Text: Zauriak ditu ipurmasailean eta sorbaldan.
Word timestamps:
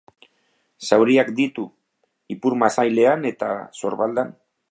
Zauriak 0.87 1.29
ditu 1.39 1.65
ipurmasailean 2.37 3.31
eta 3.35 3.53
sorbaldan. 3.83 4.35